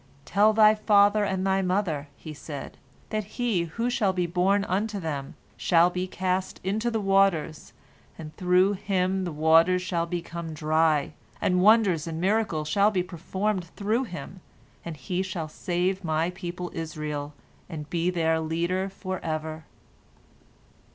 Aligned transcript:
'Tell 0.25 0.51
thy 0.51 0.73
father 0.73 1.23
and 1.23 1.45
thy 1.45 1.61
mother,' 1.61 2.07
he 2.17 2.33
said, 2.33 2.75
'that 3.11 3.23
he 3.37 3.65
who 3.65 3.87
shall 3.87 4.11
be 4.13 4.25
born 4.25 4.63
unto 4.63 4.99
them, 4.99 5.35
shall 5.57 5.91
be 5.91 6.07
cast 6.07 6.59
into 6.63 6.89
the 6.89 6.99
waters, 6.99 7.71
and 8.17 8.35
through 8.35 8.73
him 8.73 9.25
the 9.25 9.31
waters 9.31 9.83
shall 9.83 10.07
become 10.07 10.55
dry, 10.55 11.13
and 11.39 11.61
wonders 11.61 12.07
and 12.07 12.19
miracles 12.19 12.67
shall 12.67 12.89
be 12.89 13.03
performed 13.03 13.63
through 13.63 14.05
him, 14.05 14.41
and 14.83 14.97
he 14.97 15.21
shall 15.21 15.47
save 15.47 16.03
My 16.03 16.31
people 16.31 16.71
Israel, 16.73 17.35
and 17.69 17.87
be 17.87 18.09
their 18.09 18.39
leader 18.39 18.89
forever.' 18.89 19.65